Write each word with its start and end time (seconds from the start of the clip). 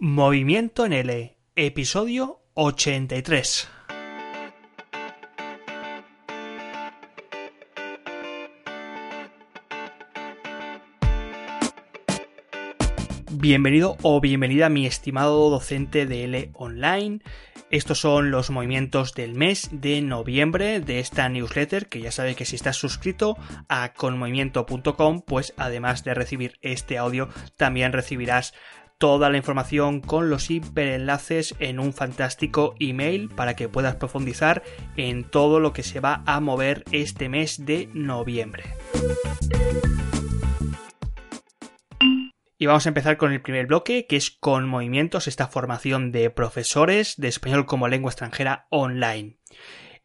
Movimiento 0.00 0.84
en 0.86 0.92
L, 0.92 1.38
episodio 1.54 2.40
83. 2.54 3.68
Bienvenido 13.30 13.96
o 14.02 14.20
bienvenida 14.20 14.68
mi 14.68 14.84
estimado 14.84 15.48
docente 15.48 16.06
de 16.06 16.24
L 16.24 16.50
Online. 16.54 17.20
Estos 17.70 18.00
son 18.00 18.32
los 18.32 18.50
movimientos 18.50 19.14
del 19.14 19.34
mes 19.34 19.68
de 19.70 20.02
noviembre 20.02 20.80
de 20.80 20.98
esta 20.98 21.28
newsletter 21.28 21.86
que 21.88 22.00
ya 22.00 22.10
sabes 22.10 22.34
que 22.34 22.44
si 22.44 22.56
estás 22.56 22.76
suscrito 22.76 23.36
a 23.68 23.92
conmovimiento.com 23.92 25.22
pues 25.22 25.54
además 25.56 26.02
de 26.02 26.14
recibir 26.14 26.58
este 26.62 26.98
audio 26.98 27.28
también 27.56 27.92
recibirás 27.92 28.54
toda 28.98 29.30
la 29.30 29.36
información 29.36 30.00
con 30.00 30.30
los 30.30 30.50
hiperenlaces 30.50 31.54
en 31.58 31.78
un 31.78 31.92
fantástico 31.92 32.74
email 32.78 33.28
para 33.28 33.54
que 33.54 33.68
puedas 33.68 33.96
profundizar 33.96 34.62
en 34.96 35.24
todo 35.24 35.60
lo 35.60 35.72
que 35.72 35.82
se 35.82 36.00
va 36.00 36.22
a 36.26 36.40
mover 36.40 36.84
este 36.90 37.28
mes 37.28 37.64
de 37.66 37.88
noviembre. 37.92 38.64
Y 42.56 42.66
vamos 42.66 42.86
a 42.86 42.88
empezar 42.88 43.16
con 43.16 43.32
el 43.32 43.42
primer 43.42 43.66
bloque, 43.66 44.06
que 44.06 44.16
es 44.16 44.30
con 44.30 44.66
movimientos, 44.66 45.26
esta 45.26 45.48
formación 45.48 46.12
de 46.12 46.30
profesores 46.30 47.14
de 47.16 47.28
español 47.28 47.66
como 47.66 47.88
lengua 47.88 48.10
extranjera 48.10 48.68
online. 48.70 49.38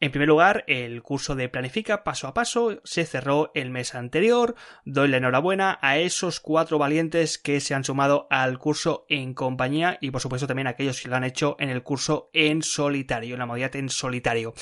En 0.00 0.12
primer 0.12 0.28
lugar, 0.28 0.64
el 0.66 1.02
curso 1.02 1.34
de 1.34 1.50
Planifica 1.50 2.04
paso 2.04 2.26
a 2.26 2.32
paso 2.32 2.80
se 2.84 3.04
cerró 3.04 3.50
el 3.54 3.68
mes 3.68 3.94
anterior. 3.94 4.54
Doy 4.86 5.08
la 5.08 5.18
enhorabuena 5.18 5.78
a 5.82 5.98
esos 5.98 6.40
cuatro 6.40 6.78
valientes 6.78 7.36
que 7.36 7.60
se 7.60 7.74
han 7.74 7.84
sumado 7.84 8.26
al 8.30 8.58
curso 8.58 9.04
en 9.10 9.34
compañía 9.34 9.98
y 10.00 10.10
por 10.10 10.22
supuesto 10.22 10.46
también 10.46 10.68
a 10.68 10.70
aquellos 10.70 11.02
que 11.02 11.08
lo 11.10 11.16
han 11.16 11.24
hecho 11.24 11.54
en 11.58 11.68
el 11.68 11.82
curso 11.82 12.30
en 12.32 12.62
solitario, 12.62 13.34
en 13.34 13.40
la 13.40 13.46
modalidad 13.46 13.76
en 13.76 13.90
solitario. 13.90 14.54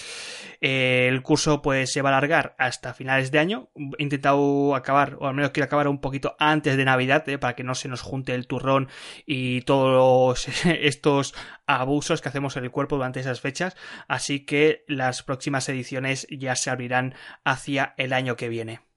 El 0.61 1.23
curso 1.23 1.63
pues 1.63 1.93
se 1.93 2.03
va 2.03 2.11
a 2.11 2.19
alargar 2.19 2.57
hasta 2.59 2.93
finales 2.93 3.31
de 3.31 3.39
año. 3.39 3.69
He 3.97 4.03
intentado 4.03 4.75
acabar, 4.75 5.19
o 5.21 5.29
al 5.29 5.35
menos 5.35 5.53
quiero 5.53 5.67
acabar 5.67 5.87
un 5.87 6.01
poquito 6.01 6.35
antes 6.41 6.77
de 6.77 6.85
Navidad, 6.85 7.29
¿eh? 7.29 7.39
para 7.39 7.55
que 7.55 7.63
no 7.63 7.77
se 7.77 7.87
nos 7.87 8.03
junte 8.03 8.35
el 8.35 8.49
turrón 8.49 8.89
y 9.25 9.61
todos 9.61 10.49
estos 10.65 11.33
abusos 11.69 12.21
que 12.21 12.29
hacemos 12.29 12.57
en 12.57 12.65
el 12.65 12.71
cuerpo 12.71 12.97
durante 12.97 13.21
esas 13.21 13.41
fechas. 13.41 13.77
Así 14.09 14.45
que 14.45 14.85
las 14.89 15.23
próximas 15.23 15.69
ediciones 15.69 16.27
ya 16.31 16.57
se 16.57 16.71
abrirán 16.71 17.15
hacia 17.45 17.95
el 17.99 18.13
año 18.13 18.37
que 18.37 18.49
viene. 18.49 18.88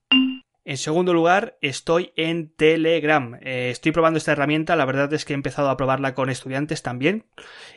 En 0.64 0.76
segundo 0.76 1.12
lugar, 1.12 1.58
estoy 1.60 2.12
en 2.14 2.54
Telegram. 2.54 3.34
Eh, 3.42 3.70
estoy 3.70 3.90
probando 3.90 4.18
esta 4.18 4.30
herramienta, 4.30 4.76
la 4.76 4.84
verdad 4.84 5.12
es 5.12 5.24
que 5.24 5.32
he 5.32 5.34
empezado 5.34 5.68
a 5.68 5.76
probarla 5.76 6.14
con 6.14 6.30
estudiantes 6.30 6.82
también. 6.82 7.24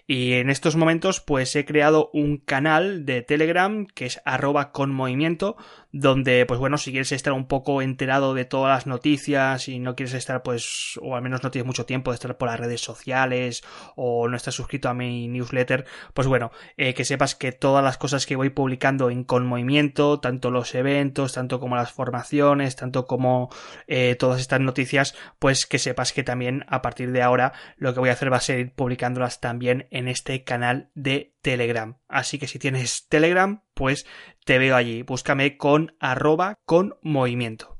Y 0.05 0.33
en 0.33 0.51
estos 0.51 0.75
momentos, 0.75 1.19
pues 1.19 1.55
he 1.55 1.65
creado 1.65 2.11
un 2.13 2.37
canal 2.37 3.03
de 3.07 3.23
Telegram 3.23 3.87
que 3.87 4.05
es 4.05 4.21
arroba 4.23 4.71
con 4.71 4.93
movimiento, 4.93 5.57
donde, 5.91 6.45
pues 6.45 6.59
bueno, 6.59 6.77
si 6.77 6.91
quieres 6.91 7.11
estar 7.11 7.33
un 7.33 7.47
poco 7.47 7.81
enterado 7.81 8.35
de 8.35 8.45
todas 8.45 8.75
las 8.75 8.85
noticias 8.85 9.67
y 9.67 9.79
no 9.79 9.95
quieres 9.95 10.13
estar, 10.13 10.43
pues, 10.43 10.99
o 11.01 11.15
al 11.15 11.23
menos 11.23 11.41
no 11.41 11.49
tienes 11.49 11.65
mucho 11.65 11.87
tiempo 11.87 12.11
de 12.11 12.15
estar 12.15 12.37
por 12.37 12.49
las 12.49 12.59
redes 12.59 12.81
sociales 12.81 13.63
o 13.95 14.27
no 14.27 14.37
estás 14.37 14.53
suscrito 14.53 14.89
a 14.89 14.93
mi 14.93 15.27
newsletter, 15.27 15.85
pues 16.13 16.27
bueno, 16.27 16.51
eh, 16.77 16.93
que 16.93 17.05
sepas 17.05 17.33
que 17.33 17.51
todas 17.51 17.83
las 17.83 17.97
cosas 17.97 18.25
que 18.25 18.35
voy 18.35 18.49
publicando 18.49 19.09
en 19.09 19.23
con 19.23 19.47
movimiento, 19.47 20.19
tanto 20.19 20.51
los 20.51 20.75
eventos, 20.75 21.33
tanto 21.33 21.59
como 21.59 21.77
las 21.77 21.93
formaciones, 21.93 22.74
tanto 22.75 23.05
como 23.05 23.49
eh, 23.87 24.15
todas 24.15 24.41
estas 24.41 24.61
noticias, 24.61 25.15
pues 25.39 25.65
que 25.65 25.79
sepas 25.79 26.13
que 26.13 26.23
también 26.23 26.65
a 26.67 26.81
partir 26.81 27.11
de 27.11 27.21
ahora 27.21 27.53
lo 27.77 27.93
que 27.93 27.99
voy 27.99 28.09
a 28.09 28.13
hacer 28.13 28.31
va 28.31 28.37
a 28.37 28.41
ser 28.41 28.59
ir 28.59 28.73
publicándolas 28.73 29.39
también 29.39 29.87
en 29.91 30.07
este 30.07 30.43
canal 30.43 30.89
de 30.93 31.35
Telegram. 31.41 31.97
Así 32.07 32.39
que 32.39 32.47
si 32.47 32.59
tienes 32.59 33.07
Telegram, 33.07 33.63
pues 33.73 34.05
te 34.45 34.57
veo 34.57 34.75
allí. 34.75 35.03
Búscame 35.03 35.57
con 35.57 35.95
arroba 35.99 36.59
con 36.65 36.97
movimiento. 37.01 37.77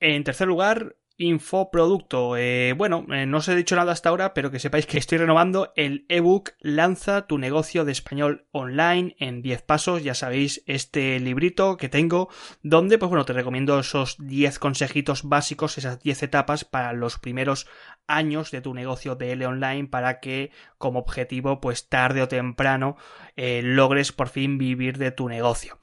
En 0.00 0.24
tercer 0.24 0.48
lugar, 0.48 0.96
Infoproducto. 1.16 2.36
Eh, 2.36 2.74
bueno, 2.76 3.06
eh, 3.10 3.24
no 3.24 3.38
os 3.38 3.46
he 3.46 3.54
dicho 3.54 3.76
nada 3.76 3.92
hasta 3.92 4.08
ahora, 4.08 4.34
pero 4.34 4.50
que 4.50 4.58
sepáis 4.58 4.84
que 4.86 4.98
estoy 4.98 5.18
renovando 5.18 5.72
el 5.76 6.06
ebook 6.08 6.54
Lanza 6.58 7.28
tu 7.28 7.38
negocio 7.38 7.84
de 7.84 7.92
español 7.92 8.48
online 8.50 9.14
en 9.20 9.40
10 9.40 9.62
pasos. 9.62 10.02
Ya 10.02 10.14
sabéis, 10.14 10.64
este 10.66 11.20
librito 11.20 11.76
que 11.76 11.88
tengo, 11.88 12.30
donde, 12.62 12.98
pues 12.98 13.10
bueno, 13.10 13.24
te 13.24 13.32
recomiendo 13.32 13.78
esos 13.78 14.16
10 14.18 14.58
consejitos 14.58 15.22
básicos, 15.22 15.78
esas 15.78 16.00
10 16.00 16.24
etapas 16.24 16.64
para 16.64 16.92
los 16.92 17.20
primeros 17.20 17.68
años 18.08 18.50
de 18.50 18.60
tu 18.60 18.74
negocio 18.74 19.14
de 19.14 19.32
L 19.32 19.46
online 19.46 19.86
para 19.86 20.18
que, 20.18 20.50
como 20.78 20.98
objetivo, 20.98 21.60
pues 21.60 21.88
tarde 21.88 22.22
o 22.22 22.28
temprano, 22.28 22.96
eh, 23.36 23.62
logres 23.62 24.10
por 24.10 24.28
fin 24.28 24.58
vivir 24.58 24.98
de 24.98 25.12
tu 25.12 25.28
negocio. 25.28 25.78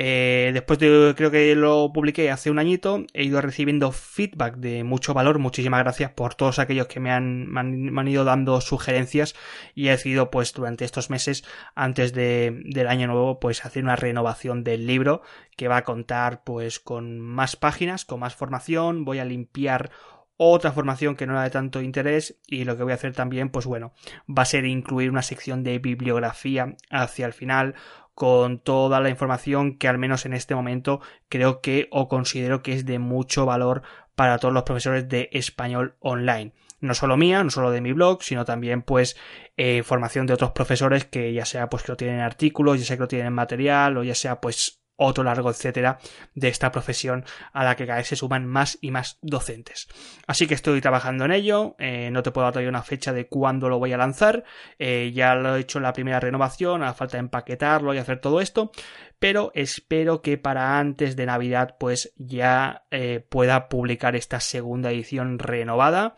Eh, 0.00 0.52
después 0.54 0.78
de, 0.78 1.12
creo 1.16 1.32
que 1.32 1.56
lo 1.56 1.92
publiqué 1.92 2.30
hace 2.30 2.52
un 2.52 2.60
añito, 2.60 3.04
he 3.14 3.24
ido 3.24 3.40
recibiendo 3.40 3.90
feedback 3.90 4.54
de 4.58 4.84
mucho 4.84 5.12
valor. 5.12 5.40
Muchísimas 5.40 5.80
gracias 5.80 6.12
por 6.12 6.36
todos 6.36 6.60
aquellos 6.60 6.86
que 6.86 7.00
me 7.00 7.10
han, 7.10 7.58
han, 7.58 8.06
ido 8.06 8.22
dando 8.22 8.60
sugerencias 8.60 9.34
y 9.74 9.88
he 9.88 9.90
decidido, 9.90 10.30
pues, 10.30 10.52
durante 10.52 10.84
estos 10.84 11.10
meses, 11.10 11.42
antes 11.74 12.12
de, 12.12 12.62
del 12.66 12.86
año 12.86 13.08
nuevo, 13.08 13.40
pues, 13.40 13.64
hacer 13.64 13.82
una 13.82 13.96
renovación 13.96 14.62
del 14.62 14.86
libro 14.86 15.22
que 15.56 15.66
va 15.66 15.78
a 15.78 15.84
contar, 15.84 16.44
pues, 16.44 16.78
con 16.78 17.18
más 17.18 17.56
páginas, 17.56 18.04
con 18.04 18.20
más 18.20 18.36
formación. 18.36 19.04
Voy 19.04 19.18
a 19.18 19.24
limpiar 19.24 19.90
otra 20.36 20.70
formación 20.70 21.16
que 21.16 21.26
no 21.26 21.32
era 21.32 21.42
de 21.42 21.50
tanto 21.50 21.82
interés 21.82 22.38
y 22.46 22.62
lo 22.62 22.76
que 22.76 22.84
voy 22.84 22.92
a 22.92 22.94
hacer 22.94 23.12
también 23.12 23.50
pues 23.50 23.66
bueno 23.66 23.92
va 24.30 24.42
a 24.42 24.46
ser 24.46 24.66
incluir 24.66 25.10
una 25.10 25.22
sección 25.22 25.64
de 25.64 25.80
bibliografía 25.80 26.76
hacia 26.90 27.26
el 27.26 27.32
final 27.32 27.74
con 28.18 28.58
toda 28.58 28.98
la 28.98 29.10
información 29.10 29.78
que 29.78 29.86
al 29.86 29.96
menos 29.96 30.26
en 30.26 30.32
este 30.32 30.56
momento 30.56 31.00
creo 31.28 31.60
que 31.60 31.86
o 31.92 32.08
considero 32.08 32.64
que 32.64 32.72
es 32.72 32.84
de 32.84 32.98
mucho 32.98 33.46
valor 33.46 33.82
para 34.16 34.38
todos 34.38 34.52
los 34.52 34.64
profesores 34.64 35.08
de 35.08 35.28
español 35.30 35.94
online. 36.00 36.52
No 36.80 36.94
solo 36.94 37.16
mía, 37.16 37.44
no 37.44 37.50
solo 37.50 37.70
de 37.70 37.80
mi 37.80 37.92
blog, 37.92 38.24
sino 38.24 38.44
también 38.44 38.82
pues 38.82 39.16
eh, 39.56 39.84
formación 39.84 40.26
de 40.26 40.34
otros 40.34 40.50
profesores 40.50 41.04
que 41.04 41.32
ya 41.32 41.44
sea 41.44 41.68
pues 41.68 41.84
que 41.84 41.92
lo 41.92 41.96
tienen 41.96 42.16
en 42.16 42.22
artículos, 42.22 42.80
ya 42.80 42.86
sea 42.86 42.96
que 42.96 43.02
lo 43.02 43.08
tienen 43.08 43.28
en 43.28 43.34
material 43.34 43.96
o 43.96 44.02
ya 44.02 44.16
sea 44.16 44.40
pues 44.40 44.82
otro 44.98 45.24
largo 45.24 45.50
etcétera 45.50 45.98
de 46.34 46.48
esta 46.48 46.70
profesión 46.70 47.24
a 47.52 47.64
la 47.64 47.76
que 47.76 47.86
cada 47.86 47.98
vez 47.98 48.08
se 48.08 48.16
suman 48.16 48.46
más 48.46 48.78
y 48.80 48.90
más 48.90 49.18
docentes. 49.22 49.88
Así 50.26 50.46
que 50.46 50.54
estoy 50.54 50.80
trabajando 50.80 51.24
en 51.24 51.32
ello, 51.32 51.76
eh, 51.78 52.10
no 52.12 52.22
te 52.22 52.30
puedo 52.30 52.44
dar 52.44 52.52
todavía 52.52 52.68
una 52.68 52.82
fecha 52.82 53.12
de 53.12 53.28
cuándo 53.28 53.68
lo 53.68 53.78
voy 53.78 53.92
a 53.92 53.96
lanzar, 53.96 54.44
eh, 54.78 55.10
ya 55.14 55.34
lo 55.34 55.56
he 55.56 55.60
hecho 55.60 55.78
en 55.78 55.84
la 55.84 55.92
primera 55.92 56.20
renovación, 56.20 56.82
a 56.82 56.94
falta 56.94 57.16
de 57.16 57.20
empaquetarlo 57.20 57.94
y 57.94 57.98
hacer 57.98 58.20
todo 58.20 58.40
esto, 58.40 58.72
pero 59.18 59.52
espero 59.54 60.20
que 60.20 60.36
para 60.36 60.78
antes 60.78 61.16
de 61.16 61.26
Navidad 61.26 61.76
pues 61.78 62.12
ya 62.16 62.84
eh, 62.90 63.24
pueda 63.28 63.68
publicar 63.68 64.16
esta 64.16 64.40
segunda 64.40 64.90
edición 64.90 65.38
renovada 65.38 66.16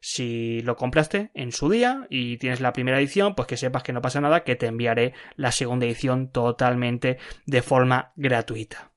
si 0.00 0.62
lo 0.62 0.76
compraste 0.76 1.30
en 1.34 1.52
su 1.52 1.68
día 1.70 2.06
y 2.10 2.38
tienes 2.38 2.60
la 2.60 2.72
primera 2.72 2.98
edición, 2.98 3.34
pues 3.34 3.46
que 3.46 3.56
sepas 3.56 3.82
que 3.82 3.92
no 3.92 4.02
pasa 4.02 4.20
nada, 4.20 4.44
que 4.44 4.56
te 4.56 4.66
enviaré 4.66 5.12
la 5.36 5.52
segunda 5.52 5.86
edición 5.86 6.30
totalmente 6.30 7.18
de 7.46 7.62
forma 7.62 8.12
gratuita. 8.16 8.89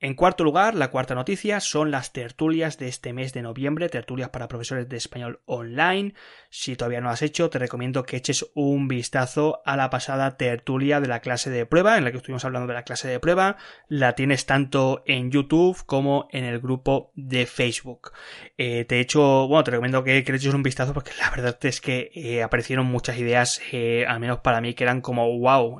En 0.00 0.14
cuarto 0.14 0.44
lugar, 0.44 0.76
la 0.76 0.92
cuarta 0.92 1.16
noticia 1.16 1.58
son 1.58 1.90
las 1.90 2.12
tertulias 2.12 2.78
de 2.78 2.86
este 2.86 3.12
mes 3.12 3.32
de 3.32 3.42
noviembre, 3.42 3.88
tertulias 3.88 4.28
para 4.28 4.46
profesores 4.46 4.88
de 4.88 4.96
español 4.96 5.40
online. 5.44 6.14
Si 6.50 6.76
todavía 6.76 7.00
no 7.00 7.10
has 7.10 7.20
hecho, 7.20 7.50
te 7.50 7.58
recomiendo 7.58 8.04
que 8.04 8.16
eches 8.16 8.46
un 8.54 8.86
vistazo 8.86 9.60
a 9.64 9.76
la 9.76 9.90
pasada 9.90 10.36
tertulia 10.36 11.00
de 11.00 11.08
la 11.08 11.18
clase 11.18 11.50
de 11.50 11.66
prueba, 11.66 11.98
en 11.98 12.04
la 12.04 12.12
que 12.12 12.18
estuvimos 12.18 12.44
hablando 12.44 12.68
de 12.68 12.74
la 12.74 12.84
clase 12.84 13.08
de 13.08 13.18
prueba. 13.18 13.56
La 13.88 14.14
tienes 14.14 14.46
tanto 14.46 15.02
en 15.04 15.32
YouTube 15.32 15.84
como 15.84 16.28
en 16.30 16.44
el 16.44 16.60
grupo 16.60 17.10
de 17.16 17.46
Facebook. 17.46 18.12
Eh, 18.56 18.84
te 18.84 18.98
he 18.98 19.00
hecho, 19.00 19.48
bueno, 19.48 19.64
te 19.64 19.72
recomiendo 19.72 20.04
que, 20.04 20.18
eches 20.18 20.54
un 20.54 20.62
vistazo 20.62 20.94
porque 20.94 21.10
la 21.18 21.28
verdad 21.30 21.58
es 21.62 21.80
que 21.80 22.12
eh, 22.14 22.44
aparecieron 22.44 22.86
muchas 22.86 23.18
ideas, 23.18 23.60
eh, 23.72 24.04
al 24.06 24.20
menos 24.20 24.38
para 24.38 24.60
mí, 24.60 24.74
que 24.74 24.84
eran 24.84 25.00
como, 25.00 25.26
wow, 25.40 25.78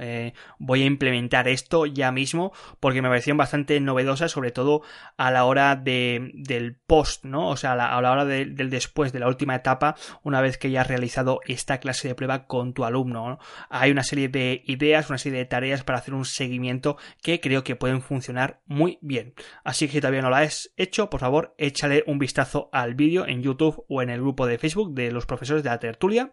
voy 0.58 0.82
a 0.82 0.86
implementar 0.86 1.46
esto 1.46 1.86
ya 1.86 2.10
mismo 2.10 2.52
porque 2.80 3.00
me 3.00 3.08
parecieron 3.08 3.38
bastante 3.38 3.78
novedosas 3.78 4.07
sobre 4.16 4.50
todo 4.50 4.82
a 5.16 5.30
la 5.30 5.44
hora 5.44 5.76
de, 5.76 6.30
del 6.34 6.76
post, 6.76 7.24
¿no? 7.24 7.48
O 7.48 7.56
sea, 7.56 7.72
a 7.72 8.00
la, 8.00 8.10
hora 8.10 8.24
del 8.24 8.70
después, 8.70 9.12
de 9.12 9.20
la 9.20 9.28
última 9.28 9.54
etapa, 9.54 9.96
una 10.22 10.40
vez 10.40 10.58
que 10.58 10.70
ya 10.70 10.82
has 10.82 10.86
realizado 10.86 11.40
esta 11.46 11.78
clase 11.78 12.08
de 12.08 12.14
prueba 12.14 12.46
con 12.46 12.72
tu 12.72 12.84
alumno. 12.84 13.38
Hay 13.68 13.90
una 13.90 14.02
serie 14.02 14.28
de 14.28 14.62
ideas, 14.66 15.08
una 15.08 15.18
serie 15.18 15.38
de 15.38 15.44
tareas 15.44 15.84
para 15.84 15.98
hacer 15.98 16.14
un 16.14 16.24
seguimiento 16.24 16.96
que 17.22 17.40
creo 17.40 17.64
que 17.64 17.76
pueden 17.76 18.02
funcionar 18.02 18.60
muy 18.66 18.98
bien. 19.00 19.34
Así 19.64 19.86
que 19.86 19.92
si 19.92 20.00
todavía 20.00 20.22
no 20.22 20.30
lo 20.30 20.36
has 20.36 20.70
hecho, 20.76 21.10
por 21.10 21.20
favor, 21.20 21.54
échale 21.58 22.04
un 22.06 22.18
vistazo 22.18 22.68
al 22.72 22.94
vídeo 22.94 23.26
en 23.26 23.42
YouTube 23.42 23.84
o 23.88 24.02
en 24.02 24.10
el 24.10 24.20
grupo 24.20 24.46
de 24.46 24.58
Facebook 24.58 24.94
de 24.94 25.12
los 25.12 25.26
profesores 25.26 25.62
de 25.62 25.70
la 25.70 25.78
tertulia. 25.78 26.32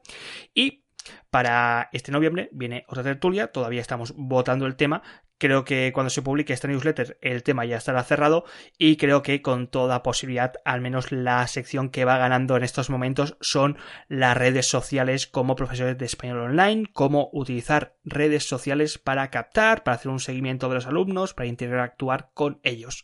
Y 0.53 0.84
para 1.29 1.89
este 1.91 2.11
noviembre 2.11 2.49
viene 2.51 2.85
otra 2.87 3.03
tertulia, 3.03 3.47
todavía 3.47 3.81
estamos 3.81 4.13
votando 4.15 4.65
el 4.65 4.75
tema. 4.75 5.03
Creo 5.37 5.65
que 5.65 5.91
cuando 5.93 6.09
se 6.09 6.21
publique 6.21 6.53
esta 6.53 6.69
newsletter 6.69 7.17
el 7.21 7.43
tema 7.43 7.65
ya 7.65 7.75
estará 7.75 8.03
cerrado 8.03 8.45
y 8.77 8.95
creo 8.95 9.21
que 9.21 9.41
con 9.41 9.67
toda 9.67 10.01
posibilidad, 10.01 10.53
al 10.63 10.79
menos 10.79 11.11
la 11.11 11.45
sección 11.47 11.89
que 11.89 12.05
va 12.05 12.17
ganando 12.17 12.55
en 12.55 12.63
estos 12.63 12.89
momentos 12.89 13.37
son 13.41 13.77
las 14.07 14.37
redes 14.37 14.67
sociales 14.67 15.27
como 15.27 15.57
profesores 15.57 15.97
de 15.97 16.05
español 16.05 16.39
online, 16.39 16.85
cómo 16.93 17.29
utilizar 17.33 17.97
redes 18.05 18.47
sociales 18.47 18.97
para 18.97 19.29
captar, 19.29 19.83
para 19.83 19.95
hacer 19.95 20.09
un 20.09 20.21
seguimiento 20.21 20.69
de 20.69 20.75
los 20.75 20.87
alumnos, 20.87 21.33
para 21.33 21.47
interactuar 21.47 22.31
con 22.33 22.61
ellos. 22.63 23.03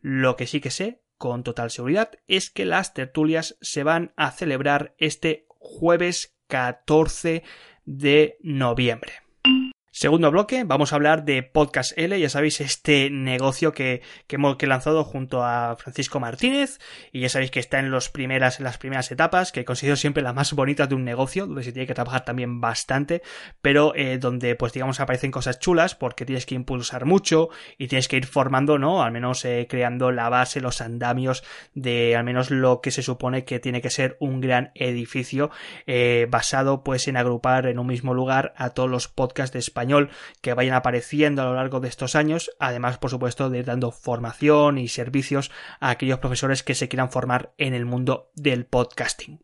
Lo 0.00 0.36
que 0.36 0.46
sí 0.46 0.60
que 0.60 0.70
sé 0.70 1.02
con 1.22 1.44
total 1.44 1.70
seguridad 1.70 2.10
es 2.26 2.50
que 2.50 2.64
las 2.64 2.94
tertulias 2.94 3.56
se 3.60 3.84
van 3.84 4.12
a 4.16 4.32
celebrar 4.32 4.94
este 4.98 5.46
jueves 5.48 6.36
14 6.52 7.42
de 7.86 8.36
noviembre. 8.42 9.21
Segundo 9.94 10.30
bloque, 10.30 10.64
vamos 10.64 10.90
a 10.90 10.96
hablar 10.96 11.26
de 11.26 11.42
Podcast 11.42 11.92
L, 11.98 12.18
ya 12.18 12.30
sabéis, 12.30 12.62
este 12.62 13.10
negocio 13.10 13.72
que, 13.72 14.00
que 14.26 14.36
hemos 14.36 14.56
lanzado 14.62 15.04
junto 15.04 15.44
a 15.44 15.76
Francisco 15.76 16.18
Martínez, 16.18 16.78
y 17.12 17.20
ya 17.20 17.28
sabéis 17.28 17.50
que 17.50 17.60
está 17.60 17.78
en, 17.78 17.90
los 17.90 18.08
primeras, 18.08 18.58
en 18.58 18.64
las 18.64 18.78
primeras 18.78 19.12
etapas, 19.12 19.52
que 19.52 19.66
considero 19.66 19.96
siempre 19.96 20.22
la 20.22 20.32
más 20.32 20.54
bonita 20.54 20.86
de 20.86 20.94
un 20.94 21.04
negocio, 21.04 21.46
donde 21.46 21.62
se 21.62 21.72
tiene 21.72 21.86
que 21.86 21.92
trabajar 21.92 22.24
también 22.24 22.58
bastante, 22.58 23.20
pero 23.60 23.94
eh, 23.94 24.16
donde, 24.16 24.54
pues 24.54 24.72
digamos, 24.72 24.98
aparecen 24.98 25.30
cosas 25.30 25.58
chulas, 25.58 25.94
porque 25.94 26.24
tienes 26.24 26.46
que 26.46 26.54
impulsar 26.54 27.04
mucho 27.04 27.50
y 27.76 27.88
tienes 27.88 28.08
que 28.08 28.16
ir 28.16 28.24
formando, 28.24 28.78
¿no? 28.78 29.02
Al 29.02 29.12
menos 29.12 29.44
eh, 29.44 29.66
creando 29.68 30.10
la 30.10 30.30
base, 30.30 30.62
los 30.62 30.80
andamios 30.80 31.44
de 31.74 32.16
al 32.16 32.24
menos 32.24 32.50
lo 32.50 32.80
que 32.80 32.92
se 32.92 33.02
supone 33.02 33.44
que 33.44 33.60
tiene 33.60 33.82
que 33.82 33.90
ser 33.90 34.16
un 34.20 34.40
gran 34.40 34.70
edificio, 34.74 35.50
eh, 35.86 36.26
basado 36.30 36.82
pues 36.82 37.08
en 37.08 37.18
agrupar 37.18 37.66
en 37.66 37.78
un 37.78 37.88
mismo 37.88 38.14
lugar 38.14 38.54
a 38.56 38.70
todos 38.70 38.88
los 38.88 39.08
podcasts 39.08 39.52
de 39.52 39.58
España 39.58 39.81
que 40.40 40.54
vayan 40.54 40.74
apareciendo 40.74 41.42
a 41.42 41.44
lo 41.46 41.54
largo 41.54 41.80
de 41.80 41.88
estos 41.88 42.14
años, 42.14 42.50
además 42.58 42.98
por 42.98 43.10
supuesto 43.10 43.50
de 43.50 43.62
dando 43.62 43.90
formación 43.90 44.78
y 44.78 44.88
servicios 44.88 45.50
a 45.80 45.90
aquellos 45.90 46.18
profesores 46.18 46.62
que 46.62 46.74
se 46.74 46.88
quieran 46.88 47.10
formar 47.10 47.52
en 47.58 47.74
el 47.74 47.84
mundo 47.84 48.30
del 48.34 48.66
podcasting. 48.66 49.42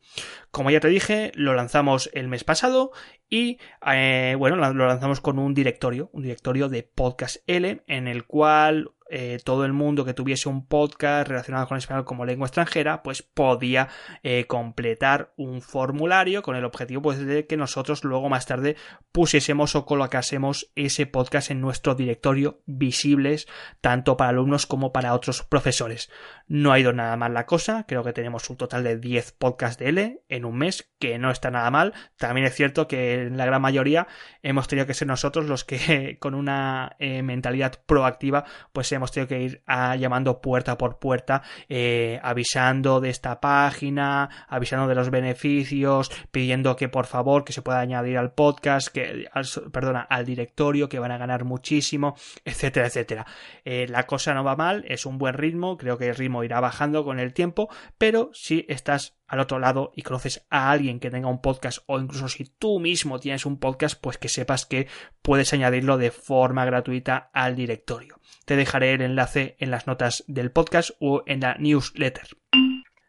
Como 0.50 0.70
ya 0.70 0.80
te 0.80 0.88
dije, 0.88 1.32
lo 1.34 1.54
lanzamos 1.54 2.10
el 2.12 2.28
mes 2.28 2.44
pasado 2.44 2.92
y 3.28 3.58
eh, 3.86 4.34
bueno, 4.38 4.56
lo 4.56 4.86
lanzamos 4.86 5.20
con 5.20 5.38
un 5.38 5.54
directorio, 5.54 6.10
un 6.12 6.22
directorio 6.22 6.68
de 6.68 6.82
Podcast 6.82 7.36
L, 7.46 7.82
en 7.86 8.08
el 8.08 8.24
cual 8.24 8.92
eh, 9.10 9.38
todo 9.44 9.64
el 9.64 9.72
mundo 9.72 10.04
que 10.04 10.14
tuviese 10.14 10.48
un 10.48 10.66
podcast 10.66 11.28
relacionado 11.28 11.66
con 11.66 11.78
español 11.78 12.04
como 12.04 12.24
lengua 12.24 12.46
extranjera, 12.46 13.02
pues 13.02 13.22
podía 13.22 13.88
eh, 14.22 14.46
completar 14.46 15.32
un 15.36 15.62
formulario 15.62 16.42
con 16.42 16.56
el 16.56 16.64
objetivo 16.64 17.02
pues, 17.02 17.24
de 17.24 17.46
que 17.46 17.56
nosotros 17.56 18.04
luego 18.04 18.28
más 18.28 18.46
tarde 18.46 18.76
pusiésemos 19.12 19.74
o 19.76 19.86
colocásemos 19.86 20.70
ese 20.74 21.06
podcast 21.06 21.50
en 21.50 21.60
nuestro 21.60 21.94
directorio 21.94 22.60
visibles 22.66 23.46
tanto 23.80 24.16
para 24.16 24.30
alumnos 24.30 24.66
como 24.66 24.92
para 24.92 25.14
otros 25.14 25.42
profesores. 25.42 26.10
No 26.46 26.72
ha 26.72 26.78
ido 26.78 26.92
nada 26.92 27.16
mal 27.16 27.34
la 27.34 27.46
cosa, 27.46 27.84
creo 27.86 28.04
que 28.04 28.12
tenemos 28.12 28.48
un 28.50 28.56
total 28.56 28.84
de 28.84 28.98
10 28.98 29.32
podcasts 29.32 29.78
de 29.78 29.88
L 29.88 30.22
en 30.28 30.44
un 30.44 30.58
mes, 30.58 30.90
que 30.98 31.18
no 31.18 31.30
está 31.30 31.50
nada 31.50 31.70
mal. 31.70 31.94
También 32.16 32.46
es 32.46 32.54
cierto 32.54 32.88
que 32.88 33.22
en 33.22 33.36
la 33.36 33.46
gran 33.46 33.62
mayoría 33.62 34.06
hemos 34.42 34.68
tenido 34.68 34.86
que 34.86 34.94
ser 34.94 35.08
nosotros 35.08 35.46
los 35.46 35.64
que 35.64 36.16
con 36.20 36.34
una 36.34 36.96
eh, 36.98 37.22
mentalidad 37.22 37.80
proactiva 37.86 38.44
pues 38.72 38.90
hemos 38.92 38.97
tenido 39.06 39.28
que 39.28 39.40
ir 39.40 39.62
a, 39.66 39.96
llamando 39.96 40.40
puerta 40.40 40.78
por 40.78 40.98
puerta, 40.98 41.42
eh, 41.68 42.20
avisando 42.22 43.00
de 43.00 43.10
esta 43.10 43.40
página, 43.40 44.46
avisando 44.48 44.86
de 44.88 44.94
los 44.94 45.10
beneficios, 45.10 46.10
pidiendo 46.30 46.76
que 46.76 46.88
por 46.88 47.06
favor 47.06 47.44
que 47.44 47.52
se 47.52 47.62
pueda 47.62 47.80
añadir 47.80 48.18
al 48.18 48.32
podcast, 48.32 48.88
que, 48.88 49.28
perdona, 49.72 50.00
al 50.02 50.24
directorio, 50.24 50.88
que 50.88 50.98
van 50.98 51.12
a 51.12 51.18
ganar 51.18 51.44
muchísimo, 51.44 52.16
etcétera, 52.44 52.86
etcétera. 52.86 53.26
Eh, 53.64 53.86
la 53.88 54.06
cosa 54.06 54.34
no 54.34 54.44
va 54.44 54.56
mal, 54.56 54.84
es 54.88 55.06
un 55.06 55.18
buen 55.18 55.34
ritmo, 55.34 55.76
creo 55.76 55.98
que 55.98 56.08
el 56.08 56.16
ritmo 56.16 56.44
irá 56.44 56.60
bajando 56.60 57.04
con 57.04 57.18
el 57.20 57.32
tiempo, 57.32 57.68
pero 57.98 58.30
si 58.32 58.64
estás 58.68 59.17
al 59.28 59.40
otro 59.40 59.58
lado 59.58 59.92
y 59.94 60.02
conoces 60.02 60.44
a 60.50 60.70
alguien 60.70 60.98
que 60.98 61.10
tenga 61.10 61.28
un 61.28 61.40
podcast 61.40 61.78
o 61.86 62.00
incluso 62.00 62.28
si 62.28 62.44
tú 62.44 62.80
mismo 62.80 63.20
tienes 63.20 63.46
un 63.46 63.58
podcast, 63.58 64.00
pues 64.00 64.18
que 64.18 64.28
sepas 64.28 64.66
que 64.66 64.88
puedes 65.22 65.52
añadirlo 65.52 65.98
de 65.98 66.10
forma 66.10 66.64
gratuita 66.64 67.30
al 67.32 67.54
directorio. 67.54 68.18
Te 68.46 68.56
dejaré 68.56 68.94
el 68.94 69.02
enlace 69.02 69.56
en 69.60 69.70
las 69.70 69.86
notas 69.86 70.24
del 70.26 70.50
podcast 70.50 70.90
o 70.98 71.22
en 71.26 71.40
la 71.40 71.54
newsletter. 71.58 72.28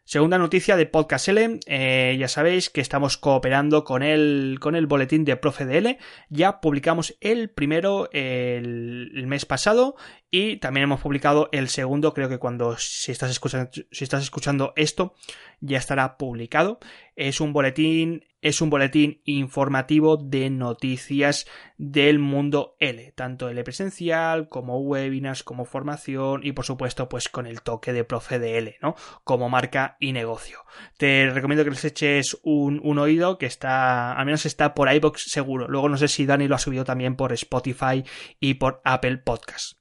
Segunda 0.09 0.39
noticia 0.39 0.75
de 0.75 0.87
Podcast 0.87 1.27
L, 1.27 1.59
eh, 1.67 2.17
ya 2.19 2.27
sabéis 2.27 2.71
que 2.71 2.81
estamos 2.81 3.19
cooperando 3.19 3.83
con 3.83 4.01
el, 4.01 4.57
con 4.59 4.75
el 4.75 4.87
boletín 4.87 5.23
de 5.23 5.37
Profe 5.37 5.65
L. 5.65 5.99
Ya 6.29 6.61
publicamos 6.61 7.15
el 7.21 7.51
primero 7.51 8.09
el, 8.11 9.25
mes 9.27 9.45
pasado 9.45 9.97
y 10.31 10.57
también 10.57 10.83
hemos 10.83 11.01
publicado 11.01 11.49
el 11.51 11.69
segundo, 11.69 12.13
creo 12.13 12.29
que 12.29 12.37
cuando 12.37 12.77
si 12.77 13.11
estás 13.11 13.31
escuchando, 13.31 13.71
si 13.91 14.03
estás 14.03 14.21
escuchando 14.21 14.73
esto 14.75 15.15
ya 15.59 15.77
estará 15.77 16.17
publicado. 16.17 16.79
Es 17.15 17.41
un 17.41 17.51
boletín, 17.51 18.25
es 18.41 18.61
un 18.61 18.69
boletín 18.69 19.21
informativo 19.25 20.17
de 20.17 20.49
noticias 20.49 21.47
del 21.77 22.19
mundo 22.19 22.75
L, 22.79 23.11
tanto 23.13 23.49
L 23.49 23.63
presencial 23.63 24.49
como 24.49 24.79
webinars, 24.79 25.43
como 25.43 25.65
formación 25.65 26.41
y 26.43 26.51
por 26.51 26.65
supuesto 26.65 27.09
pues 27.09 27.27
con 27.27 27.47
el 27.47 27.61
toque 27.61 27.91
de 27.91 28.03
profe 28.03 28.37
de 28.37 28.59
L, 28.59 28.77
¿no? 28.81 28.95
Como 29.23 29.49
marca 29.49 29.97
y 29.99 30.13
negocio. 30.13 30.59
Te 30.97 31.29
recomiendo 31.31 31.63
que 31.63 31.71
les 31.71 31.85
eches 31.85 32.37
un, 32.43 32.79
un 32.83 32.99
oído 32.99 33.39
que 33.39 33.47
está, 33.47 34.13
al 34.13 34.25
menos 34.25 34.45
está 34.45 34.75
por 34.75 34.93
iBox 34.93 35.23
seguro. 35.23 35.67
Luego 35.67 35.89
no 35.89 35.97
sé 35.97 36.07
si 36.07 36.25
Dani 36.25 36.47
lo 36.47 36.55
ha 36.55 36.59
subido 36.59 36.85
también 36.85 37.15
por 37.15 37.33
Spotify 37.33 38.03
y 38.39 38.53
por 38.53 38.79
Apple 38.85 39.17
Podcast. 39.17 39.78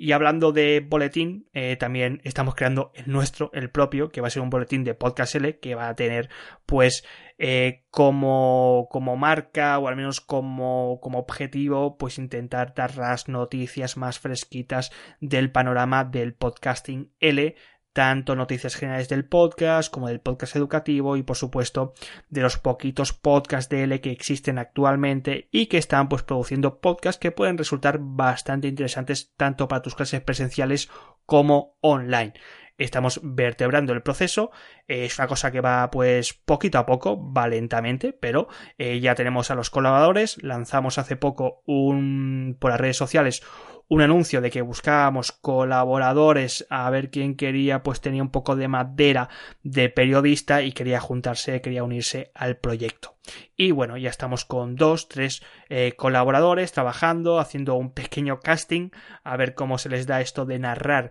Y 0.00 0.12
hablando 0.12 0.52
de 0.52 0.84
boletín, 0.86 1.48
eh, 1.52 1.76
también 1.76 2.20
estamos 2.22 2.54
creando 2.54 2.92
el 2.94 3.10
nuestro, 3.10 3.50
el 3.52 3.70
propio, 3.70 4.10
que 4.10 4.20
va 4.20 4.28
a 4.28 4.30
ser 4.30 4.42
un 4.42 4.50
boletín 4.50 4.84
de 4.84 4.94
Podcast 4.94 5.34
L, 5.34 5.58
que 5.58 5.74
va 5.74 5.88
a 5.88 5.96
tener, 5.96 6.28
pues, 6.66 7.04
eh, 7.36 7.84
como, 7.90 8.88
como 8.90 9.16
marca, 9.16 9.78
o 9.78 9.88
al 9.88 9.96
menos 9.96 10.20
como, 10.20 11.00
como 11.00 11.18
objetivo, 11.18 11.98
pues 11.98 12.18
intentar 12.18 12.74
dar 12.74 12.96
las 12.96 13.28
noticias 13.28 13.96
más 13.96 14.20
fresquitas 14.20 14.92
del 15.20 15.50
panorama 15.50 16.04
del 16.04 16.34
podcasting 16.34 17.12
L 17.18 17.56
tanto 17.98 18.36
noticias 18.36 18.76
generales 18.76 19.08
del 19.08 19.24
podcast 19.24 19.92
como 19.92 20.06
del 20.06 20.20
podcast 20.20 20.54
educativo 20.54 21.16
y 21.16 21.24
por 21.24 21.36
supuesto 21.36 21.94
de 22.28 22.42
los 22.42 22.56
poquitos 22.56 23.12
podcasts 23.12 23.68
de 23.68 24.00
que 24.00 24.12
existen 24.12 24.58
actualmente 24.58 25.48
y 25.50 25.66
que 25.66 25.78
están 25.78 26.08
pues 26.08 26.22
produciendo 26.22 26.78
podcasts 26.78 27.18
que 27.18 27.32
pueden 27.32 27.58
resultar 27.58 27.98
bastante 28.00 28.68
interesantes 28.68 29.32
tanto 29.36 29.66
para 29.66 29.82
tus 29.82 29.96
clases 29.96 30.20
presenciales 30.20 30.88
como 31.26 31.76
online 31.80 32.34
estamos 32.78 33.20
vertebrando 33.22 33.92
el 33.92 34.02
proceso. 34.02 34.50
Es 34.86 35.18
una 35.18 35.28
cosa 35.28 35.50
que 35.50 35.60
va 35.60 35.90
pues 35.90 36.32
poquito 36.32 36.78
a 36.78 36.86
poco, 36.86 37.32
va 37.32 37.48
lentamente, 37.48 38.12
pero 38.12 38.48
eh, 38.78 39.00
ya 39.00 39.14
tenemos 39.14 39.50
a 39.50 39.54
los 39.54 39.70
colaboradores. 39.70 40.42
Lanzamos 40.42 40.98
hace 40.98 41.16
poco 41.16 41.62
un 41.66 42.56
por 42.58 42.70
las 42.70 42.80
redes 42.80 42.96
sociales 42.96 43.42
un 43.88 44.02
anuncio 44.02 44.40
de 44.40 44.50
que 44.50 44.62
buscábamos 44.62 45.32
colaboradores 45.32 46.66
a 46.68 46.88
ver 46.90 47.10
quién 47.10 47.36
quería, 47.36 47.82
pues 47.82 48.00
tenía 48.00 48.22
un 48.22 48.30
poco 48.30 48.54
de 48.54 48.68
madera 48.68 49.30
de 49.62 49.88
periodista 49.88 50.62
y 50.62 50.72
quería 50.72 51.00
juntarse, 51.00 51.60
quería 51.62 51.84
unirse 51.84 52.30
al 52.34 52.58
proyecto. 52.58 53.16
Y 53.56 53.72
bueno, 53.72 53.96
ya 53.96 54.10
estamos 54.10 54.44
con 54.44 54.76
dos, 54.76 55.08
tres 55.08 55.42
eh, 55.68 55.94
colaboradores 55.96 56.72
trabajando, 56.72 57.38
haciendo 57.38 57.74
un 57.74 57.92
pequeño 57.92 58.40
casting, 58.40 58.90
a 59.24 59.36
ver 59.36 59.54
cómo 59.54 59.78
se 59.78 59.88
les 59.88 60.06
da 60.06 60.20
esto 60.20 60.44
de 60.44 60.58
narrar 60.58 61.10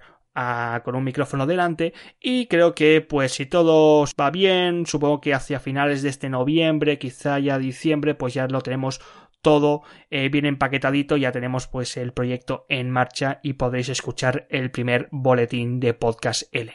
con 0.84 0.96
un 0.96 1.04
micrófono 1.04 1.48
delante 1.48 1.94
y 2.20 2.46
creo 2.46 2.76
que 2.76 3.02
pues 3.02 3.34
si 3.34 3.48
todo 3.48 4.06
va 4.20 4.30
bien 4.30 4.86
supongo 4.86 5.20
que 5.20 5.34
hacia 5.34 5.60
finales 5.60 6.04
de 6.04 6.10
este 6.10 6.30
noviembre 6.30 7.00
quizá 7.00 7.40
ya 7.40 7.58
diciembre 7.58 8.14
pues 8.14 8.36
ya 8.36 8.48
lo 8.48 8.62
tenemos 8.62 9.02
todo 9.42 9.84
eh, 10.10 10.30
bien 10.30 10.46
empaquetadito, 10.46 11.16
ya 11.16 11.32
tenemos 11.32 11.68
pues 11.68 11.96
el 11.96 12.12
proyecto 12.12 12.66
en 12.70 12.92
marcha 12.92 13.40
y 13.44 13.54
podréis 13.54 13.90
escuchar 13.90 14.48
el 14.50 14.72
primer 14.72 15.08
boletín 15.12 15.80
de 15.80 15.94
Podcast 15.94 16.44
L. 16.52 16.74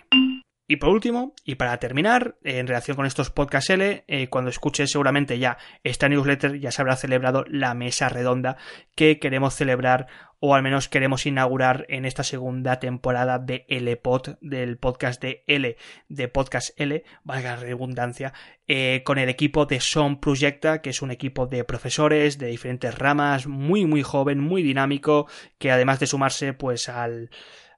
Y 0.72 0.76
por 0.76 0.88
último, 0.88 1.34
y 1.44 1.56
para 1.56 1.76
terminar, 1.76 2.38
en 2.42 2.66
relación 2.66 2.96
con 2.96 3.04
estos 3.04 3.28
podcast 3.28 3.68
L, 3.68 4.04
eh, 4.08 4.28
cuando 4.28 4.48
escuches 4.48 4.90
seguramente 4.90 5.38
ya 5.38 5.58
esta 5.84 6.08
newsletter 6.08 6.58
ya 6.60 6.70
se 6.70 6.80
habrá 6.80 6.96
celebrado 6.96 7.44
la 7.46 7.74
mesa 7.74 8.08
redonda 8.08 8.56
que 8.94 9.18
queremos 9.18 9.52
celebrar 9.54 10.06
o 10.40 10.54
al 10.54 10.62
menos 10.62 10.88
queremos 10.88 11.26
inaugurar 11.26 11.84
en 11.90 12.06
esta 12.06 12.24
segunda 12.24 12.80
temporada 12.80 13.38
de 13.38 13.66
L-Pod, 13.68 14.38
del 14.40 14.78
podcast 14.78 15.20
de 15.20 15.44
L, 15.46 15.76
de 16.08 16.28
Podcast 16.28 16.70
L, 16.80 17.04
valga 17.22 17.56
la 17.56 17.56
redundancia, 17.56 18.32
eh, 18.66 19.02
con 19.04 19.18
el 19.18 19.28
equipo 19.28 19.66
de 19.66 19.78
Son 19.78 20.20
Projecta, 20.20 20.80
que 20.80 20.88
es 20.88 21.02
un 21.02 21.10
equipo 21.10 21.46
de 21.46 21.64
profesores 21.64 22.38
de 22.38 22.46
diferentes 22.46 22.98
ramas, 22.98 23.46
muy 23.46 23.84
muy 23.84 24.02
joven, 24.02 24.40
muy 24.40 24.62
dinámico, 24.62 25.28
que 25.58 25.70
además 25.70 26.00
de 26.00 26.06
sumarse 26.06 26.54
pues 26.54 26.88
al 26.88 27.28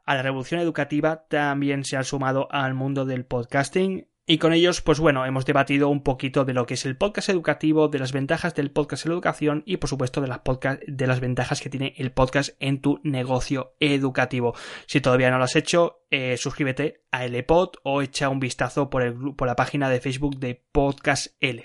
a 0.04 0.14
la 0.14 0.22
revolución 0.22 0.60
educativa 0.60 1.26
también 1.28 1.84
se 1.84 1.96
han 1.96 2.04
sumado 2.04 2.48
al 2.50 2.74
mundo 2.74 3.04
del 3.04 3.24
podcasting 3.24 4.08
y 4.26 4.38
con 4.38 4.54
ellos, 4.54 4.80
pues 4.80 5.00
bueno, 5.00 5.26
hemos 5.26 5.44
debatido 5.44 5.90
un 5.90 6.02
poquito 6.02 6.46
de 6.46 6.54
lo 6.54 6.64
que 6.64 6.74
es 6.74 6.86
el 6.86 6.96
podcast 6.96 7.28
educativo, 7.28 7.88
de 7.88 7.98
las 7.98 8.12
ventajas 8.12 8.54
del 8.54 8.70
podcast 8.70 9.04
en 9.04 9.10
la 9.10 9.14
educación 9.16 9.62
y 9.66 9.76
por 9.76 9.90
supuesto 9.90 10.22
de 10.22 10.28
las, 11.06 11.20
ventajas 11.20 11.60
que 11.60 11.68
tiene 11.68 11.92
el 11.98 12.10
podcast 12.10 12.56
en 12.58 12.80
tu 12.80 13.00
negocio 13.02 13.74
educativo. 13.80 14.54
Si 14.86 15.02
todavía 15.02 15.30
no 15.30 15.36
lo 15.36 15.44
has 15.44 15.56
hecho, 15.56 16.06
eh, 16.10 16.38
suscríbete 16.38 17.04
a 17.10 17.26
LPod 17.26 17.74
o 17.82 18.00
echa 18.00 18.30
un 18.30 18.40
vistazo 18.40 18.88
por, 18.88 19.36
por 19.36 19.46
la 19.46 19.56
página 19.56 19.90
de 19.90 20.00
Facebook 20.00 20.38
de 20.38 20.64
Podcast 20.72 21.34
L. 21.40 21.62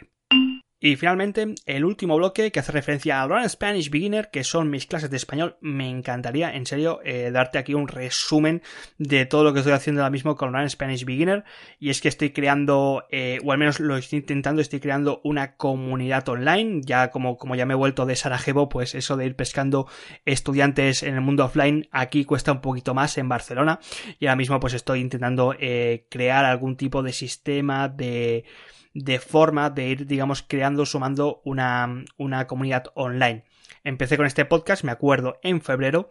Y 0.81 0.95
finalmente, 0.95 1.55
el 1.65 1.83
último 1.83 2.15
bloque 2.15 2.51
que 2.51 2.59
hace 2.59 2.71
referencia 2.71 3.21
a 3.21 3.27
Learn 3.27 3.49
Spanish 3.49 3.89
Beginner, 3.89 4.29
que 4.31 4.45
son 4.45 4.69
mis 4.69 4.85
clases 4.85 5.09
de 5.09 5.17
español. 5.17 5.57
Me 5.59 5.89
encantaría, 5.89 6.55
en 6.55 6.65
serio, 6.65 7.01
eh, 7.03 7.31
darte 7.31 7.57
aquí 7.57 7.73
un 7.73 7.89
resumen 7.89 8.61
de 8.97 9.25
todo 9.25 9.43
lo 9.43 9.51
que 9.51 9.59
estoy 9.59 9.73
haciendo 9.73 10.01
ahora 10.01 10.11
mismo 10.11 10.37
con 10.37 10.53
Learn 10.53 10.69
Spanish 10.69 11.03
Beginner. 11.03 11.43
Y 11.79 11.89
es 11.89 11.99
que 11.99 12.07
estoy 12.07 12.31
creando, 12.31 13.03
eh, 13.11 13.39
o 13.43 13.51
al 13.51 13.57
menos 13.57 13.81
lo 13.81 13.97
estoy 13.97 14.19
intentando, 14.19 14.61
estoy 14.61 14.79
creando 14.79 15.19
una 15.25 15.55
comunidad 15.57 16.27
online. 16.29 16.81
Ya 16.85 17.11
como, 17.11 17.37
como 17.37 17.55
ya 17.55 17.65
me 17.65 17.73
he 17.73 17.77
vuelto 17.77 18.05
de 18.05 18.15
Sarajevo, 18.15 18.69
pues 18.69 18.95
eso 18.95 19.17
de 19.17 19.25
ir 19.25 19.35
pescando 19.35 19.87
estudiantes 20.23 21.03
en 21.03 21.15
el 21.15 21.21
mundo 21.21 21.43
offline 21.43 21.89
aquí 21.91 22.23
cuesta 22.23 22.51
un 22.51 22.61
poquito 22.61 22.93
más 22.93 23.17
en 23.17 23.27
Barcelona. 23.27 23.79
Y 24.19 24.27
ahora 24.27 24.37
mismo 24.37 24.59
pues 24.59 24.73
estoy 24.73 25.01
intentando 25.01 25.55
eh, 25.59 26.07
crear 26.09 26.45
algún 26.45 26.77
tipo 26.77 27.03
de 27.03 27.11
sistema 27.11 27.89
de 27.89 28.45
de 29.03 29.19
forma 29.19 29.69
de 29.69 29.89
ir, 29.89 30.05
digamos, 30.05 30.43
creando, 30.43 30.85
sumando 30.85 31.41
una, 31.45 32.03
una 32.17 32.47
comunidad 32.47 32.85
online. 32.95 33.43
Empecé 33.83 34.17
con 34.17 34.25
este 34.25 34.45
podcast, 34.45 34.83
me 34.83 34.91
acuerdo, 34.91 35.39
en 35.41 35.61
febrero 35.61 36.09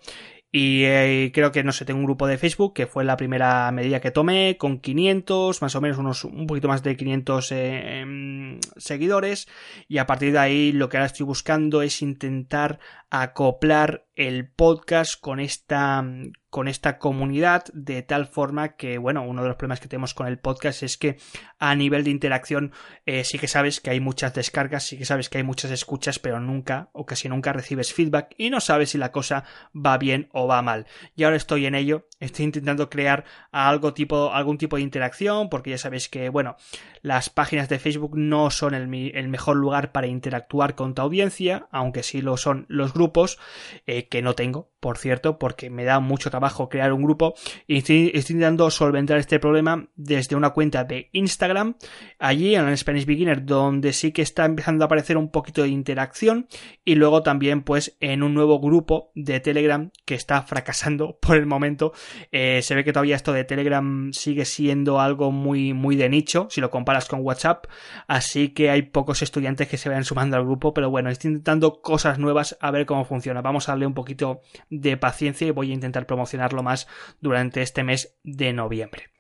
y 0.51 0.85
eh, 0.85 1.31
creo 1.35 1.53
que, 1.53 1.63
no 1.63 1.73
sé, 1.73 1.85
tengo 1.85 2.01
un 2.01 2.07
grupo 2.07 2.27
de 2.27 2.39
Facebook 2.39 2.73
que 2.73 2.87
fue 2.87 3.05
la 3.05 3.19
primera 3.19 3.71
medida 3.71 4.01
que 4.01 4.11
tomé 4.11 4.57
con 4.59 4.81
500, 4.81 5.61
más 5.61 5.75
o 5.75 5.81
menos 5.83 5.99
unos 5.99 6.25
un 6.25 6.47
poquito 6.47 6.69
más 6.69 6.83
de 6.83 6.97
500 6.97 7.53
eh, 7.53 8.01
em, 8.01 8.59
seguidores. 8.77 9.47
Y 9.89 9.99
a 9.99 10.07
partir 10.07 10.33
de 10.33 10.39
ahí 10.39 10.73
lo 10.73 10.89
que 10.89 10.97
ahora 10.97 11.07
estoy 11.07 11.27
buscando 11.27 11.83
es 11.83 12.01
intentar 12.01 12.79
acoplar 13.11 14.07
el 14.15 14.49
podcast 14.49 15.21
con 15.21 15.39
esta, 15.39 16.03
con 16.51 16.67
esta 16.67 16.99
comunidad 16.99 17.65
de 17.75 18.03
tal 18.03 18.27
forma 18.27 18.77
que, 18.77 18.99
bueno, 18.99 19.23
uno 19.23 19.43
de 19.43 19.49
los 19.49 19.57
problemas 19.57 19.81
que 19.81 19.89
tenemos 19.89 20.15
con 20.15 20.27
el 20.27 20.39
podcast 20.39 20.83
es 20.83 20.97
que 20.97 21.19
a 21.59 21.75
nivel 21.75 22.05
de 22.05 22.11
interacción 22.11 22.73
eh, 23.07 23.25
sí 23.25 23.39
que 23.39 23.49
sabes 23.49 23.81
que 23.81 23.91
hay 23.91 24.01
muchas 24.01 24.35
descargas, 24.35 24.85
sí 24.85 24.97
que 24.97 25.05
sabes 25.05 25.29
que 25.29 25.39
hay 25.39 25.45
muchas 25.45 25.71
escuchas, 25.71 26.19
pero 26.19 26.41
nunca 26.41 26.89
o 26.93 27.07
casi 27.07 27.29
nunca 27.29 27.53
recibes 27.53 27.93
feedback 27.93 28.35
y 28.39 28.51
no 28.51 28.61
sabes 28.61 28.91
si 28.91 28.99
la 28.99 29.13
cosa 29.13 29.45
va 29.75 29.99
bien 29.99 30.29
o 30.33 30.47
va 30.47 30.63
mal. 30.63 30.87
Y 31.15 31.25
ahora 31.25 31.37
estoy 31.37 31.67
en 31.67 31.75
ello, 31.75 32.08
estoy 32.21 32.45
intentando 32.45 32.91
crear 32.91 33.25
algo 33.51 33.95
tipo, 33.95 34.33
algún 34.33 34.59
tipo 34.59 34.77
de 34.77 34.83
interacción 34.83 35.49
porque 35.49 35.71
ya 35.71 35.79
sabes 35.79 36.09
que, 36.09 36.29
bueno, 36.29 36.57
las 37.03 37.31
páginas 37.31 37.69
de 37.69 37.79
Facebook 37.79 38.17
no 38.17 38.51
son 38.51 38.75
el, 38.75 38.89
mejor 38.89 39.57
lugar 39.57 39.93
para 39.93 40.07
interactuar 40.07 40.75
con 40.75 40.95
tu 40.95 41.03
audiencia, 41.03 41.69
aunque 41.71 42.03
sí 42.03 42.21
lo 42.21 42.37
son 42.37 42.67
los 42.69 42.93
grupos, 42.93 43.39
eh, 43.87 44.09
que 44.09 44.23
no 44.23 44.35
tengo, 44.35 44.71
por 44.81 44.99
cierto, 44.99 45.39
porque 45.39 45.71
me 45.71 45.85
da 45.85 46.01
mucho 46.01 46.31
trabajo 46.31 46.69
crear 46.69 46.93
un 46.93 47.03
grupo 47.03 47.35
y 47.67 47.79
estoy, 47.79 48.13
intentando 48.15 48.71
solventar 48.71 49.19
este 49.19 49.39
problema 49.39 49.89
desde 49.97 50.37
una 50.37 50.51
cuenta 50.51 50.85
de 50.85 51.09
Instagram, 51.13 51.77
allí 52.19 52.55
en 52.55 52.69
el 52.69 52.77
Spanish 52.77 53.07
Beginner, 53.07 53.45
donde 53.45 53.93
sí 53.93 54.13
que 54.13 54.23
está 54.23 54.45
empezando 54.45 54.85
a 54.85 54.87
aparecer 54.87 55.17
un 55.17 55.31
poquito 55.31 55.63
de 55.63 55.69
interacción 55.69 56.49
y 56.85 56.95
luego 56.95 57.23
también 57.23 57.63
pues 57.63 57.97
en 58.01 58.23
un 58.23 58.35
nuevo 58.35 58.61
grupo 58.61 59.13
de 59.15 59.41
Telegram 59.41 59.91
que 60.05 60.15
está 60.15 60.43
fracasando 60.43 61.19
por 61.21 61.37
el 61.37 61.47
momento. 61.47 61.93
Eh, 62.33 62.61
se 62.63 62.75
ve 62.75 62.85
que 62.85 62.93
todavía 62.93 63.17
esto 63.17 63.33
de 63.33 63.45
Telegram 63.45 64.13
sigue 64.13 64.45
siendo 64.45 65.01
algo 65.01 65.33
muy, 65.33 65.73
muy 65.75 65.97
de 65.97 66.09
nicho, 66.09 66.49
si 66.51 66.61
lo 66.61 66.71
comparas 66.71 67.07
con 67.07 67.21
WhatsApp, 67.21 67.67
así 68.07 68.51
que 68.51 68.71
hay 68.71 68.83
pocos 68.83 69.23
estudiantes 69.23 69.69
que 69.69 69.77
se 69.77 69.89
vayan 69.89 70.05
sumando 70.05 70.37
al 70.37 70.45
grupo, 70.45 70.75
pero 70.75 70.91
bueno, 70.91 71.11
estoy 71.11 71.31
intentando 71.31 71.81
cosas 71.81 72.19
nuevas 72.19 72.57
a 72.61 72.71
ver 72.71 72.87
cómo 72.87 73.05
funciona. 73.05 73.43
Vamos 73.43 73.69
a 73.69 73.73
darle 73.73 73.87
un 73.87 73.95
poquito 73.95 74.41
de 74.71 74.97
paciencia 74.97 75.47
y 75.47 75.51
voy 75.51 75.71
a 75.71 75.75
intentar 75.75 76.07
promocionarlo 76.07 76.63
más 76.63 76.87
durante 77.21 77.63
este 77.63 77.85
mes 77.85 78.19
de 78.23 78.53
noviembre. 78.53 79.18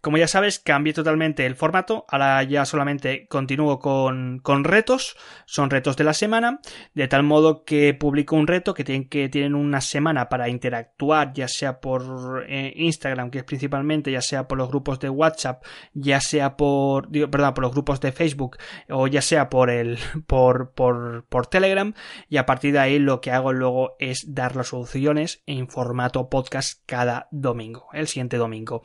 Como 0.00 0.18
ya 0.18 0.28
sabes, 0.28 0.58
cambié 0.58 0.92
totalmente 0.92 1.46
el 1.46 1.56
formato. 1.56 2.04
Ahora 2.08 2.42
ya 2.42 2.64
solamente 2.64 3.26
continúo 3.28 3.78
con, 3.78 4.40
con, 4.42 4.64
retos. 4.64 5.16
Son 5.46 5.70
retos 5.70 5.96
de 5.96 6.04
la 6.04 6.14
semana. 6.14 6.60
De 6.94 7.08
tal 7.08 7.22
modo 7.22 7.64
que 7.64 7.94
publico 7.94 8.36
un 8.36 8.46
reto 8.46 8.74
que 8.74 8.84
tienen, 8.84 9.08
que 9.08 9.28
tienen 9.28 9.54
una 9.54 9.80
semana 9.80 10.28
para 10.28 10.48
interactuar, 10.48 11.32
ya 11.32 11.48
sea 11.48 11.80
por 11.80 12.44
eh, 12.48 12.72
Instagram, 12.76 13.30
que 13.30 13.38
es 13.38 13.44
principalmente, 13.44 14.10
ya 14.10 14.20
sea 14.20 14.48
por 14.48 14.58
los 14.58 14.68
grupos 14.68 15.00
de 15.00 15.10
WhatsApp, 15.10 15.64
ya 15.94 16.20
sea 16.20 16.56
por, 16.56 17.10
perdón, 17.10 17.54
por 17.54 17.64
los 17.64 17.72
grupos 17.72 18.00
de 18.00 18.12
Facebook, 18.12 18.58
o 18.88 19.06
ya 19.06 19.22
sea 19.22 19.48
por 19.48 19.70
el, 19.70 19.98
por, 20.26 20.72
por, 20.72 21.24
por 21.28 21.46
Telegram. 21.46 21.94
Y 22.28 22.36
a 22.36 22.46
partir 22.46 22.72
de 22.72 22.78
ahí 22.78 22.98
lo 22.98 23.20
que 23.20 23.30
hago 23.30 23.52
luego 23.52 23.96
es 23.98 24.24
dar 24.28 24.56
las 24.56 24.68
soluciones 24.68 25.42
en 25.46 25.68
formato 25.68 26.28
podcast 26.28 26.82
cada 26.86 27.28
domingo, 27.30 27.88
el 27.92 28.08
siguiente 28.08 28.36
domingo. 28.36 28.82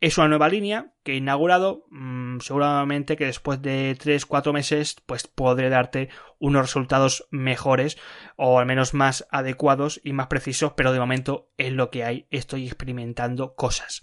Es 0.00 0.16
una 0.16 0.28
nueva 0.28 0.48
línea 0.48 0.92
que 1.02 1.12
he 1.12 1.16
inaugurado. 1.16 1.86
Mm, 1.90 2.38
seguramente 2.38 3.16
que 3.16 3.26
después 3.26 3.60
de 3.62 3.96
3-4 3.96 4.52
meses, 4.52 4.96
pues 5.06 5.26
podré 5.26 5.70
darte 5.70 6.08
unos 6.38 6.62
resultados 6.62 7.26
mejores 7.30 7.98
o 8.36 8.58
al 8.58 8.66
menos 8.66 8.94
más 8.94 9.26
adecuados 9.30 10.00
y 10.04 10.12
más 10.12 10.28
precisos, 10.28 10.72
pero 10.76 10.92
de 10.92 11.00
momento 11.00 11.50
es 11.56 11.72
lo 11.72 11.90
que 11.90 12.04
hay. 12.04 12.26
Estoy 12.30 12.66
experimentando 12.66 13.54
cosas. 13.54 14.02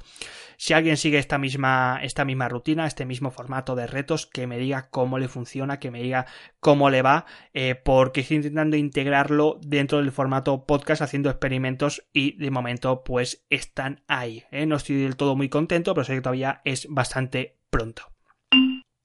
Si 0.57 0.73
alguien 0.73 0.97
sigue 0.97 1.17
esta 1.17 1.37
misma, 1.37 1.99
esta 2.01 2.25
misma 2.25 2.47
rutina, 2.47 2.87
este 2.87 3.05
mismo 3.05 3.31
formato 3.31 3.75
de 3.75 3.87
retos, 3.87 4.25
que 4.25 4.47
me 4.47 4.57
diga 4.57 4.89
cómo 4.89 5.19
le 5.19 5.27
funciona, 5.27 5.79
que 5.79 5.91
me 5.91 6.01
diga 6.01 6.25
cómo 6.59 6.89
le 6.89 7.01
va, 7.01 7.25
eh, 7.53 7.75
porque 7.75 8.21
estoy 8.21 8.37
intentando 8.37 8.77
integrarlo 8.77 9.59
dentro 9.61 9.97
del 9.97 10.11
formato 10.11 10.65
podcast 10.65 11.01
haciendo 11.01 11.29
experimentos 11.29 12.07
y 12.13 12.37
de 12.37 12.51
momento 12.51 13.03
pues 13.03 13.45
están 13.49 14.03
ahí. 14.07 14.45
¿eh? 14.51 14.65
No 14.65 14.77
estoy 14.77 14.95
del 14.97 15.17
todo 15.17 15.35
muy 15.35 15.49
contento, 15.49 15.93
pero 15.93 16.05
sé 16.05 16.15
que 16.15 16.21
todavía 16.21 16.61
es 16.63 16.87
bastante 16.89 17.57
pronto. 17.69 18.14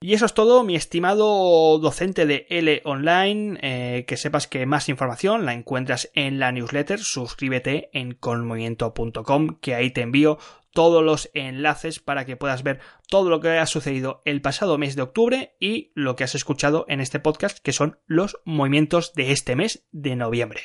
Y 0.02 0.14
eso 0.14 0.24
es 0.24 0.32
todo, 0.32 0.64
mi 0.64 0.76
estimado 0.76 1.78
docente 1.78 2.24
de 2.24 2.46
L 2.48 2.80
Online. 2.86 3.58
Eh, 3.60 4.04
que 4.06 4.16
sepas 4.16 4.46
que 4.46 4.64
más 4.64 4.88
información 4.88 5.44
la 5.44 5.52
encuentras 5.52 6.10
en 6.14 6.38
la 6.38 6.52
newsletter. 6.52 7.00
Suscríbete 7.00 7.90
en 7.92 8.14
colmovimiento.com, 8.14 9.58
que 9.60 9.74
ahí 9.74 9.90
te 9.90 10.00
envío 10.00 10.38
todos 10.72 11.04
los 11.04 11.30
enlaces 11.34 12.00
para 12.00 12.24
que 12.24 12.38
puedas 12.38 12.62
ver 12.62 12.80
todo 13.08 13.28
lo 13.28 13.40
que 13.40 13.58
ha 13.58 13.66
sucedido 13.66 14.22
el 14.24 14.40
pasado 14.40 14.78
mes 14.78 14.96
de 14.96 15.02
octubre 15.02 15.56
y 15.60 15.92
lo 15.94 16.16
que 16.16 16.24
has 16.24 16.34
escuchado 16.34 16.86
en 16.88 17.02
este 17.02 17.20
podcast, 17.20 17.58
que 17.58 17.72
son 17.72 17.98
los 18.06 18.38
movimientos 18.46 19.12
de 19.12 19.32
este 19.32 19.54
mes 19.54 19.84
de 19.92 20.16
noviembre. 20.16 20.62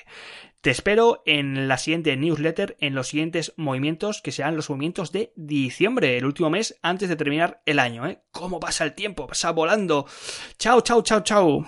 Te 0.66 0.72
espero 0.72 1.22
en 1.28 1.68
la 1.68 1.78
siguiente 1.78 2.18
newsletter, 2.18 2.76
en 2.80 2.96
los 2.96 3.10
siguientes 3.10 3.54
movimientos, 3.56 4.24
que 4.24 4.32
serán 4.32 4.56
los 4.56 4.68
movimientos 4.68 5.12
de 5.12 5.32
diciembre, 5.36 6.18
el 6.18 6.26
último 6.26 6.50
mes 6.50 6.80
antes 6.82 7.08
de 7.08 7.16
terminar 7.16 7.62
el 7.68 7.78
año. 7.78 8.08
¿eh? 8.08 8.24
¿Cómo 8.32 8.60
pasa 8.60 8.84
el 8.84 8.96
tiempo? 8.96 9.28
Pasa 9.28 9.52
volando. 9.52 10.08
Chao, 10.58 10.82
chao, 10.82 11.04
chao, 11.04 11.20
chao. 11.20 11.68